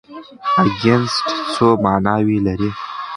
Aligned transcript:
اکسنټ 0.61 1.11
څو 1.53 1.67
ماناوې 1.83 2.37
لري؟ 2.45 2.69